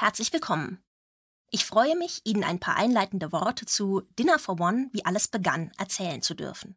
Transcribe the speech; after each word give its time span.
Herzlich 0.00 0.32
willkommen. 0.32 0.82
Ich 1.50 1.66
freue 1.66 1.94
mich, 1.94 2.22
Ihnen 2.24 2.42
ein 2.42 2.58
paar 2.58 2.76
einleitende 2.76 3.32
Worte 3.32 3.66
zu 3.66 4.00
Dinner 4.18 4.38
for 4.38 4.58
One, 4.58 4.88
wie 4.92 5.04
alles 5.04 5.28
begann, 5.28 5.72
erzählen 5.76 6.22
zu 6.22 6.32
dürfen. 6.32 6.74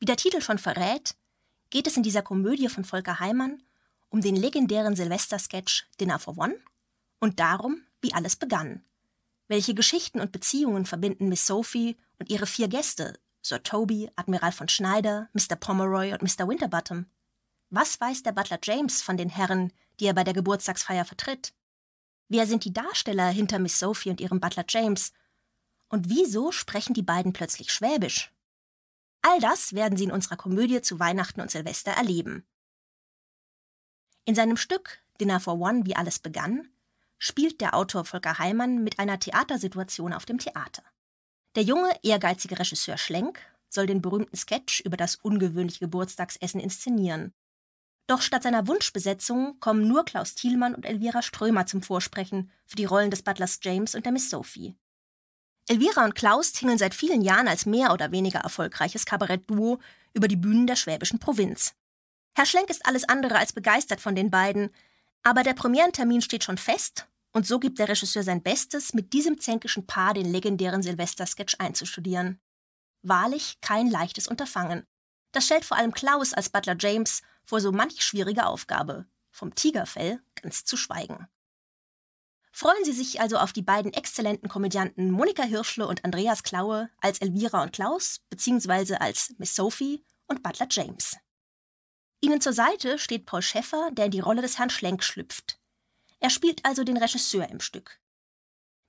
Wie 0.00 0.04
der 0.04 0.16
Titel 0.16 0.40
schon 0.40 0.58
verrät, 0.58 1.14
geht 1.70 1.86
es 1.86 1.96
in 1.96 2.02
dieser 2.02 2.22
Komödie 2.22 2.68
von 2.68 2.82
Volker 2.82 3.20
Heimann 3.20 3.62
um 4.08 4.20
den 4.20 4.34
legendären 4.34 4.96
Silvester-Sketch 4.96 5.86
Dinner 6.00 6.18
for 6.18 6.36
One 6.36 6.56
und 7.20 7.38
darum, 7.38 7.82
wie 8.00 8.14
alles 8.14 8.34
begann. 8.34 8.84
Welche 9.46 9.74
Geschichten 9.74 10.18
und 10.18 10.32
Beziehungen 10.32 10.86
verbinden 10.86 11.28
Miss 11.28 11.46
Sophie 11.46 11.96
und 12.18 12.30
ihre 12.30 12.46
vier 12.46 12.66
Gäste, 12.66 13.16
Sir 13.42 13.62
Toby, 13.62 14.10
Admiral 14.16 14.50
von 14.50 14.68
Schneider, 14.68 15.28
Mr. 15.34 15.54
Pomeroy 15.54 16.12
und 16.12 16.22
Mr. 16.22 16.48
Winterbottom? 16.48 17.06
Was 17.70 18.00
weiß 18.00 18.24
der 18.24 18.32
Butler 18.32 18.58
James 18.60 19.02
von 19.02 19.16
den 19.16 19.28
Herren, 19.28 19.72
die 20.00 20.06
er 20.06 20.14
bei 20.14 20.24
der 20.24 20.34
Geburtstagsfeier 20.34 21.04
vertritt? 21.04 21.52
Wer 22.34 22.48
sind 22.48 22.64
die 22.64 22.72
Darsteller 22.72 23.28
hinter 23.28 23.60
Miss 23.60 23.78
Sophie 23.78 24.10
und 24.10 24.20
ihrem 24.20 24.40
Butler 24.40 24.64
James? 24.68 25.12
Und 25.88 26.08
wieso 26.08 26.50
sprechen 26.50 26.92
die 26.92 27.04
beiden 27.04 27.32
plötzlich 27.32 27.72
Schwäbisch? 27.72 28.32
All 29.22 29.38
das 29.38 29.72
werden 29.72 29.96
Sie 29.96 30.02
in 30.02 30.10
unserer 30.10 30.36
Komödie 30.36 30.82
zu 30.82 30.98
Weihnachten 30.98 31.40
und 31.40 31.52
Silvester 31.52 31.92
erleben. 31.92 32.44
In 34.24 34.34
seinem 34.34 34.56
Stück 34.56 35.04
Dinner 35.20 35.38
for 35.38 35.60
One, 35.60 35.86
wie 35.86 35.94
alles 35.94 36.18
begann, 36.18 36.66
spielt 37.18 37.60
der 37.60 37.72
Autor 37.72 38.04
Volker 38.04 38.36
Heimann 38.40 38.82
mit 38.82 38.98
einer 38.98 39.20
Theatersituation 39.20 40.12
auf 40.12 40.24
dem 40.24 40.38
Theater. 40.38 40.82
Der 41.54 41.62
junge, 41.62 41.96
ehrgeizige 42.02 42.58
Regisseur 42.58 42.98
Schlenk 42.98 43.38
soll 43.68 43.86
den 43.86 44.02
berühmten 44.02 44.36
Sketch 44.36 44.80
über 44.80 44.96
das 44.96 45.14
ungewöhnliche 45.14 45.78
Geburtstagsessen 45.78 46.58
inszenieren. 46.58 47.32
Doch 48.06 48.20
statt 48.20 48.42
seiner 48.42 48.66
Wunschbesetzung 48.66 49.58
kommen 49.60 49.88
nur 49.88 50.04
Klaus 50.04 50.34
Thielmann 50.34 50.74
und 50.74 50.84
Elvira 50.84 51.22
Strömer 51.22 51.66
zum 51.66 51.82
Vorsprechen 51.82 52.50
für 52.66 52.76
die 52.76 52.84
Rollen 52.84 53.10
des 53.10 53.22
Butlers 53.22 53.60
James 53.62 53.94
und 53.94 54.04
der 54.04 54.12
Miss 54.12 54.28
Sophie. 54.28 54.74
Elvira 55.68 56.04
und 56.04 56.14
Klaus 56.14 56.52
tingeln 56.52 56.76
seit 56.76 56.94
vielen 56.94 57.22
Jahren 57.22 57.48
als 57.48 57.64
mehr 57.64 57.92
oder 57.92 58.12
weniger 58.12 58.40
erfolgreiches 58.40 59.06
Kabarettduo 59.06 59.78
über 60.12 60.28
die 60.28 60.36
Bühnen 60.36 60.66
der 60.66 60.76
schwäbischen 60.76 61.18
Provinz. 61.18 61.74
Herr 62.36 62.44
Schlenk 62.44 62.68
ist 62.68 62.84
alles 62.84 63.08
andere 63.08 63.38
als 63.38 63.54
begeistert 63.54 64.00
von 64.00 64.14
den 64.14 64.30
beiden, 64.30 64.70
aber 65.22 65.42
der 65.42 65.54
Premierentermin 65.54 66.20
steht 66.20 66.44
schon 66.44 66.58
fest 66.58 67.06
und 67.32 67.46
so 67.46 67.58
gibt 67.58 67.78
der 67.78 67.88
Regisseur 67.88 68.22
sein 68.22 68.42
Bestes, 68.42 68.94
mit 68.94 69.12
diesem 69.12 69.40
zänkischen 69.40 69.86
Paar 69.86 70.14
den 70.14 70.30
legendären 70.30 70.82
Silvester-Sketch 70.82 71.56
einzustudieren. 71.58 72.38
Wahrlich 73.02 73.60
kein 73.60 73.90
leichtes 73.90 74.28
Unterfangen. 74.28 74.86
Das 75.32 75.46
stellt 75.46 75.64
vor 75.64 75.76
allem 75.76 75.92
Klaus 75.92 76.32
als 76.32 76.48
Butler 76.48 76.76
James 76.78 77.22
vor 77.44 77.60
so 77.60 77.72
manch 77.72 78.02
schwierige 78.02 78.46
Aufgabe, 78.46 79.06
vom 79.30 79.54
Tigerfell 79.54 80.20
ganz 80.40 80.64
zu 80.64 80.76
schweigen. 80.76 81.28
Freuen 82.52 82.84
Sie 82.84 82.92
sich 82.92 83.20
also 83.20 83.38
auf 83.38 83.52
die 83.52 83.62
beiden 83.62 83.92
exzellenten 83.92 84.48
Komödianten 84.48 85.10
Monika 85.10 85.42
Hirschle 85.42 85.88
und 85.88 86.04
Andreas 86.04 86.44
Klaue 86.44 86.88
als 87.00 87.18
Elvira 87.18 87.62
und 87.62 87.72
Klaus, 87.72 88.20
beziehungsweise 88.30 89.00
als 89.00 89.34
Miss 89.38 89.56
Sophie 89.56 90.04
und 90.28 90.42
Butler 90.42 90.68
James. 90.70 91.16
Ihnen 92.20 92.40
zur 92.40 92.52
Seite 92.52 92.98
steht 92.98 93.26
Paul 93.26 93.42
Schäffer, 93.42 93.90
der 93.92 94.06
in 94.06 94.12
die 94.12 94.20
Rolle 94.20 94.40
des 94.40 94.58
Herrn 94.58 94.70
Schlenk 94.70 95.02
schlüpft. 95.02 95.58
Er 96.20 96.30
spielt 96.30 96.64
also 96.64 96.84
den 96.84 96.96
Regisseur 96.96 97.48
im 97.50 97.60
Stück. 97.60 98.00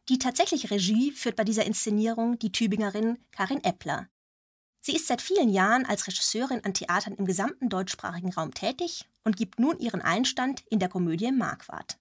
Die 0.09 0.19
tatsächliche 0.19 0.69
Regie 0.69 1.11
führt 1.11 1.35
bei 1.35 1.43
dieser 1.43 1.65
Inszenierung 1.65 2.37
die 2.37 2.51
Tübingerin 2.51 3.17
Karin 3.31 3.63
Eppler, 3.63 4.07
Sie 4.85 4.95
ist 4.95 5.07
seit 5.07 5.23
vielen 5.23 5.49
Jahren 5.49 5.83
als 5.87 6.05
Regisseurin 6.05 6.63
an 6.63 6.75
Theatern 6.75 7.15
im 7.15 7.25
gesamten 7.25 7.69
deutschsprachigen 7.69 8.31
Raum 8.31 8.53
tätig 8.53 9.09
und 9.23 9.35
gibt 9.35 9.59
nun 9.59 9.79
ihren 9.79 10.03
Einstand 10.03 10.63
in 10.69 10.77
der 10.77 10.89
Komödie 10.89 11.31
Marquardt. 11.31 11.97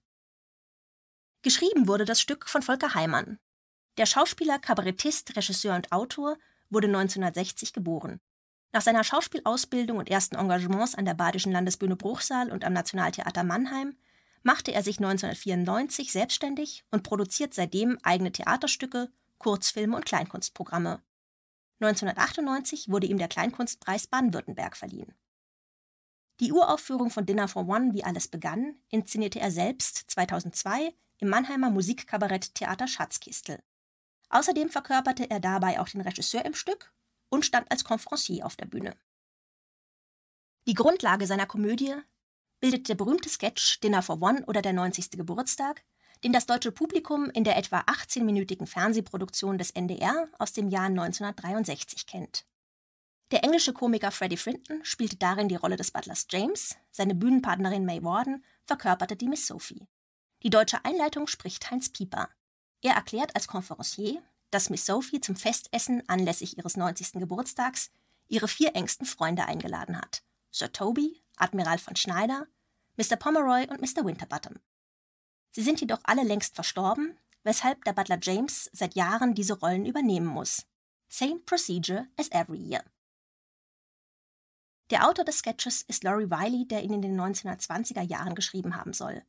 Geschrieben 1.41 1.87
wurde 1.87 2.05
das 2.05 2.21
Stück 2.21 2.47
von 2.47 2.61
Volker 2.61 2.93
Heimann. 2.93 3.39
Der 3.97 4.05
Schauspieler, 4.05 4.59
Kabarettist, 4.59 5.35
Regisseur 5.35 5.75
und 5.75 5.91
Autor 5.91 6.37
wurde 6.69 6.85
1960 6.85 7.73
geboren. 7.73 8.19
Nach 8.71 8.83
seiner 8.83 9.03
Schauspielausbildung 9.03 9.97
und 9.97 10.11
ersten 10.11 10.35
Engagements 10.35 10.93
an 10.93 11.05
der 11.05 11.15
Badischen 11.15 11.53
Landesbühne 11.53 11.95
Bruchsal 11.95 12.51
und 12.51 12.63
am 12.63 12.73
Nationaltheater 12.73 13.43
Mannheim 13.43 13.97
machte 14.43 14.71
er 14.71 14.83
sich 14.83 14.99
1994 14.99 16.11
selbstständig 16.11 16.85
und 16.91 17.01
produziert 17.01 17.55
seitdem 17.55 17.97
eigene 18.03 18.31
Theaterstücke, 18.31 19.09
Kurzfilme 19.39 19.95
und 19.95 20.05
Kleinkunstprogramme. 20.05 21.01
1998 21.79 22.89
wurde 22.89 23.07
ihm 23.07 23.17
der 23.17 23.27
Kleinkunstpreis 23.27 24.07
Baden-Württemberg 24.07 24.77
verliehen. 24.77 25.13
Die 26.39 26.51
Uraufführung 26.51 27.09
von 27.09 27.25
Dinner 27.25 27.47
for 27.47 27.67
One, 27.67 27.93
wie 27.93 28.03
alles 28.03 28.27
begann, 28.27 28.75
inszenierte 28.89 29.39
er 29.39 29.51
selbst 29.51 30.05
2002 30.07 30.93
im 31.19 31.29
Mannheimer 31.29 31.69
Musikkabarett 31.69 32.55
Theater 32.55 32.87
Schatzkistel. 32.87 33.63
Außerdem 34.29 34.69
verkörperte 34.69 35.29
er 35.29 35.39
dabei 35.39 35.79
auch 35.79 35.87
den 35.87 36.01
Regisseur 36.01 36.43
im 36.43 36.53
Stück 36.53 36.93
und 37.29 37.45
stand 37.45 37.71
als 37.71 37.83
Conferencier 37.83 38.45
auf 38.45 38.55
der 38.55 38.65
Bühne. 38.65 38.97
Die 40.67 40.73
Grundlage 40.73 41.27
seiner 41.27 41.45
Komödie 41.45 41.95
bildet 42.59 42.89
der 42.89 42.95
berühmte 42.95 43.29
Sketch 43.29 43.79
Dinner 43.81 44.01
for 44.01 44.21
One 44.21 44.45
oder 44.47 44.61
der 44.61 44.73
90. 44.73 45.11
Geburtstag, 45.11 45.85
den 46.25 46.33
das 46.33 46.47
deutsche 46.47 46.71
Publikum 46.71 47.29
in 47.29 47.43
der 47.43 47.55
etwa 47.55 47.81
18-minütigen 47.81 48.65
Fernsehproduktion 48.65 49.59
des 49.59 49.69
NDR 49.69 50.27
aus 50.39 50.53
dem 50.53 50.69
Jahr 50.69 50.85
1963 50.85 52.07
kennt. 52.07 52.47
Der 53.29 53.43
englische 53.43 53.73
Komiker 53.73 54.09
Freddie 54.09 54.35
Frinton 54.35 54.83
spielte 54.83 55.17
darin 55.17 55.49
die 55.49 55.55
Rolle 55.55 55.75
des 55.75 55.91
Butlers 55.91 56.25
James, 56.31 56.77
seine 56.89 57.13
Bühnenpartnerin 57.13 57.85
May 57.85 58.03
Warden 58.03 58.43
verkörperte 58.63 59.15
die 59.15 59.27
Miss 59.27 59.45
Sophie. 59.45 59.87
Die 60.41 60.49
deutsche 60.49 60.83
Einleitung 60.83 61.27
spricht 61.27 61.69
Heinz 61.69 61.89
Pieper. 61.89 62.27
Er 62.81 62.95
erklärt 62.95 63.35
als 63.35 63.47
Conferencier, 63.47 64.19
dass 64.49 64.71
Miss 64.71 64.87
Sophie 64.87 65.21
zum 65.21 65.35
Festessen 65.35 66.01
anlässlich 66.09 66.57
ihres 66.57 66.75
90. 66.75 67.19
Geburtstags 67.19 67.91
ihre 68.27 68.47
vier 68.47 68.75
engsten 68.75 69.05
Freunde 69.05 69.45
eingeladen 69.45 69.95
hat: 69.95 70.23
Sir 70.49 70.71
Toby, 70.71 71.21
Admiral 71.37 71.77
von 71.77 71.95
Schneider, 71.95 72.47
Mr. 72.97 73.15
Pomeroy 73.15 73.67
und 73.69 73.79
Mr. 73.79 74.03
Winterbottom. 74.03 74.55
Sie 75.55 75.61
sind 75.61 75.79
jedoch 75.79 76.01
alle 76.03 76.23
längst 76.23 76.53
verstorben, 76.53 77.17
weshalb 77.43 77.85
der 77.85 77.93
Butler 77.93 78.19
James 78.21 78.69
seit 78.73 78.93
Jahren 78.93 79.35
diese 79.35 79.57
Rollen 79.57 79.85
übernehmen 79.85 80.25
muss. 80.25 80.65
Same 81.07 81.39
procedure 81.45 82.09
as 82.17 82.29
every 82.31 82.57
year. 82.57 82.83
Der 84.89 85.07
Autor 85.07 85.23
des 85.23 85.37
Sketches 85.37 85.81
ist 85.83 86.03
Laurie 86.03 86.29
Wiley, 86.29 86.67
der 86.67 86.83
ihn 86.83 86.91
in 86.91 87.01
den 87.01 87.17
1920er 87.17 88.01
Jahren 88.01 88.35
geschrieben 88.35 88.75
haben 88.75 88.91
soll. 88.91 89.23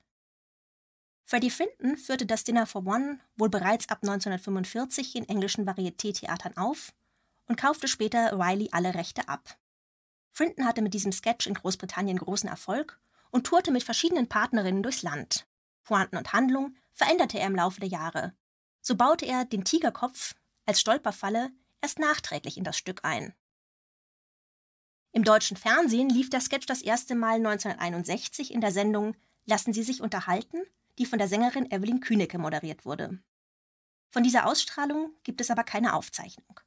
Freddie 1.26 1.48
Frinton 1.48 1.97
führte 1.97 2.26
das 2.26 2.43
Dinner 2.43 2.66
for 2.66 2.84
One 2.84 3.20
wohl 3.37 3.48
bereits 3.48 3.88
ab 3.88 3.98
1945 4.03 5.14
in 5.14 5.28
englischen 5.28 5.64
Varieté-Theatern 5.64 6.56
auf 6.56 6.93
und 7.47 7.56
kaufte 7.56 7.87
später 7.87 8.37
Riley 8.37 8.70
alle 8.72 8.94
Rechte 8.94 9.28
ab. 9.28 9.56
Frinton 10.32 10.66
hatte 10.66 10.82
mit 10.82 10.93
diesem 10.93 11.12
Sketch 11.12 11.47
in 11.47 11.54
Großbritannien 11.54 12.19
großen 12.19 12.48
Erfolg 12.48 12.98
und 13.31 13.47
tourte 13.47 13.70
mit 13.70 13.84
verschiedenen 13.84 14.28
Partnerinnen 14.28 14.82
durchs 14.82 15.03
Land. 15.03 15.47
Pointen 15.87 16.19
und 16.19 16.35
Handlung 16.35 16.77
veränderte 16.93 17.39
er 17.39 17.47
im 17.47 17.57
Laufe 17.57 17.81
der 17.81 17.89
Jahre. 17.89 18.35
So 18.83 18.97
baute 18.97 19.25
er 19.25 19.47
den 19.47 19.65
Tigerkopf 19.65 20.35
als 20.67 20.81
Stolperfalle 20.81 21.51
erst 21.81 21.99
nachträglich 21.99 22.59
in 22.59 22.65
das 22.65 22.77
Stück 22.77 23.05
ein. 23.05 23.35
Im 25.13 25.25
deutschen 25.25 25.57
Fernsehen 25.57 26.11
lief 26.11 26.29
der 26.29 26.43
Sketch 26.43 26.67
das 26.67 26.83
erste 26.83 27.15
Mal 27.15 27.37
1961 27.37 28.53
in 28.53 28.61
der 28.61 28.73
Sendung 28.73 29.17
Lassen 29.49 29.73
Sie 29.73 29.85
sich 29.85 30.03
unterhalten, 30.03 30.59
die 30.99 31.07
von 31.07 31.21
der 31.21 31.29
Sängerin 31.29 31.71
Evelyn 31.71 32.01
Kühnecke 32.01 32.37
moderiert 32.37 32.85
wurde. 32.85 33.21
Von 34.11 34.25
dieser 34.25 34.47
Ausstrahlung 34.47 35.15
gibt 35.23 35.41
es 35.41 35.53
aber 35.53 35.63
keine 35.63 35.95
Aufzeichnung. 35.95 36.61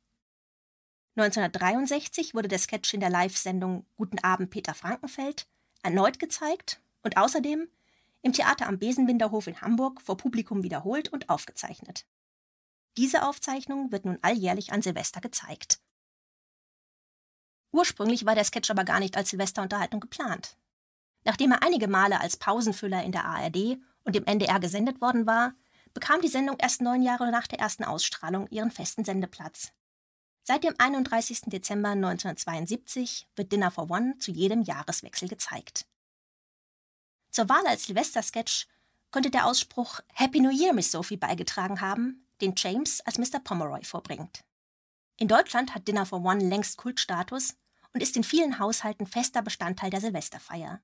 1963 1.17 2.33
wurde 2.33 2.47
der 2.47 2.59
Sketch 2.59 2.93
in 2.93 3.01
der 3.01 3.09
Live-Sendung 3.09 3.85
Guten 3.97 4.19
Abend 4.19 4.49
Peter 4.49 4.73
Frankenfeld 4.73 5.45
erneut 5.83 6.19
gezeigt 6.19 6.81
und 7.01 7.17
außerdem 7.17 7.67
im 8.21 8.33
Theater 8.33 8.67
am 8.67 8.79
Besenbinderhof 8.79 9.47
in 9.47 9.61
Hamburg 9.61 10.01
vor 10.01 10.17
Publikum 10.17 10.63
wiederholt 10.63 11.09
und 11.09 11.29
aufgezeichnet. 11.29 12.05
Diese 12.97 13.23
Aufzeichnung 13.23 13.91
wird 13.91 14.05
nun 14.05 14.19
alljährlich 14.21 14.73
an 14.73 14.81
Silvester 14.81 15.21
gezeigt. 15.21 15.79
Ursprünglich 17.71 18.25
war 18.25 18.35
der 18.35 18.43
Sketch 18.43 18.69
aber 18.71 18.83
gar 18.83 18.99
nicht 18.99 19.15
als 19.15 19.29
Silvesterunterhaltung 19.29 19.99
geplant. 19.99 20.57
Nachdem 21.23 21.51
er 21.51 21.63
einige 21.63 21.87
Male 21.87 22.19
als 22.19 22.37
Pausenfüller 22.37 23.03
in 23.03 23.11
der 23.11 23.25
ARD 23.25 23.77
und 24.03 24.15
im 24.15 24.25
NDR 24.25 24.59
gesendet 24.59 25.01
worden 25.01 25.25
war, 25.25 25.53
bekam 25.93 26.21
die 26.21 26.27
Sendung 26.27 26.57
erst 26.59 26.81
neun 26.81 27.01
Jahre 27.01 27.31
nach 27.31 27.47
der 27.47 27.59
ersten 27.59 27.83
Ausstrahlung 27.83 28.47
ihren 28.47 28.71
festen 28.71 29.05
Sendeplatz. 29.05 29.71
Seit 30.43 30.63
dem 30.63 30.73
31. 30.77 31.41
Dezember 31.47 31.89
1972 31.89 33.27
wird 33.35 33.51
Dinner 33.51 33.69
for 33.69 33.91
One 33.91 34.17
zu 34.17 34.31
jedem 34.31 34.61
Jahreswechsel 34.61 35.27
gezeigt. 35.27 35.85
Zur 37.31 37.49
Wahl 37.49 37.65
als 37.67 37.85
Silvester-Sketch 37.85 38.67
könnte 39.11 39.29
der 39.29 39.45
Ausspruch 39.45 39.99
Happy 40.13 40.39
New 40.39 40.51
Year, 40.51 40.73
Miss 40.73 40.91
Sophie 40.91 41.17
beigetragen 41.17 41.81
haben, 41.81 42.27
den 42.41 42.53
James 42.55 43.01
als 43.01 43.17
Mr. 43.17 43.39
Pomeroy 43.39 43.83
vorbringt. 43.83 44.43
In 45.17 45.27
Deutschland 45.27 45.75
hat 45.75 45.87
Dinner 45.87 46.05
for 46.05 46.23
One 46.23 46.43
längst 46.47 46.77
Kultstatus 46.77 47.55
und 47.93 48.01
ist 48.01 48.15
in 48.15 48.23
vielen 48.23 48.59
Haushalten 48.59 49.07
fester 49.07 49.41
Bestandteil 49.41 49.89
der 49.89 50.01
Silvesterfeier. 50.01 50.81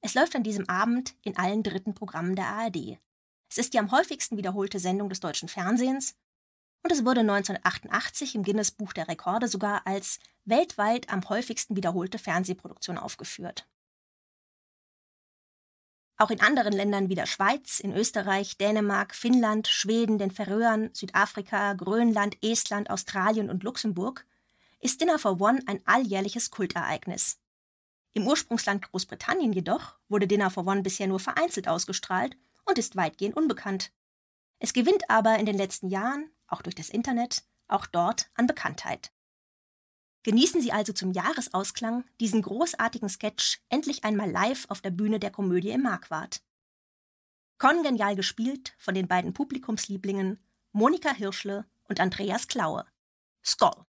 Es 0.00 0.14
läuft 0.14 0.36
an 0.36 0.42
diesem 0.42 0.68
Abend 0.68 1.14
in 1.22 1.36
allen 1.36 1.62
dritten 1.62 1.94
Programmen 1.94 2.36
der 2.36 2.46
ARD. 2.46 2.98
Es 3.50 3.58
ist 3.58 3.74
die 3.74 3.78
am 3.78 3.90
häufigsten 3.90 4.36
wiederholte 4.36 4.78
Sendung 4.78 5.08
des 5.08 5.20
deutschen 5.20 5.48
Fernsehens 5.48 6.14
und 6.82 6.92
es 6.92 7.04
wurde 7.04 7.20
1988 7.20 8.34
im 8.34 8.42
Guinness 8.42 8.70
Buch 8.70 8.92
der 8.92 9.08
Rekorde 9.08 9.48
sogar 9.48 9.86
als 9.86 10.18
weltweit 10.44 11.08
am 11.10 11.26
häufigsten 11.28 11.76
wiederholte 11.76 12.18
Fernsehproduktion 12.18 12.98
aufgeführt. 12.98 13.66
Auch 16.16 16.30
in 16.30 16.40
anderen 16.40 16.72
Ländern 16.72 17.08
wie 17.08 17.16
der 17.16 17.26
Schweiz, 17.26 17.80
in 17.80 17.92
Österreich, 17.92 18.56
Dänemark, 18.56 19.14
Finnland, 19.14 19.66
Schweden, 19.66 20.18
den 20.18 20.30
Färöern, 20.30 20.90
Südafrika, 20.92 21.72
Grönland, 21.72 22.36
Estland, 22.42 22.88
Australien 22.88 23.50
und 23.50 23.64
Luxemburg 23.64 24.24
ist 24.80 25.00
Dinner 25.00 25.18
for 25.18 25.40
One 25.40 25.60
ein 25.66 25.80
alljährliches 25.86 26.50
Kultereignis. 26.50 27.40
Im 28.12 28.28
Ursprungsland 28.28 28.82
Großbritannien 28.90 29.52
jedoch 29.52 29.96
wurde 30.08 30.28
Dinner 30.28 30.50
for 30.50 30.66
One 30.66 30.82
bisher 30.82 31.08
nur 31.08 31.18
vereinzelt 31.18 31.66
ausgestrahlt 31.66 32.36
und 32.64 32.78
ist 32.78 32.94
weitgehend 32.94 33.36
unbekannt. 33.36 33.90
Es 34.60 34.72
gewinnt 34.72 35.10
aber 35.10 35.38
in 35.38 35.46
den 35.46 35.56
letzten 35.56 35.88
Jahren, 35.88 36.30
auch 36.46 36.62
durch 36.62 36.76
das 36.76 36.90
Internet, 36.90 37.42
auch 37.66 37.86
dort 37.86 38.30
an 38.34 38.46
Bekanntheit. 38.46 39.10
Genießen 40.24 40.60
Sie 40.62 40.72
also 40.72 40.94
zum 40.94 41.12
Jahresausklang 41.12 42.04
diesen 42.18 42.40
großartigen 42.40 43.10
Sketch 43.10 43.60
endlich 43.68 44.04
einmal 44.04 44.30
live 44.30 44.64
auf 44.70 44.80
der 44.80 44.90
Bühne 44.90 45.20
der 45.20 45.30
Komödie 45.30 45.70
im 45.70 45.82
Marquardt. 45.82 46.42
Kongenial 47.58 48.16
gespielt 48.16 48.74
von 48.78 48.94
den 48.94 49.06
beiden 49.06 49.34
Publikumslieblingen 49.34 50.42
Monika 50.72 51.12
Hirschle 51.12 51.66
und 51.88 52.00
Andreas 52.00 52.48
Klaue. 52.48 52.86
Skoll! 53.44 53.76